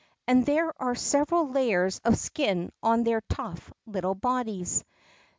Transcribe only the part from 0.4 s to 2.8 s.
there are several layers of skin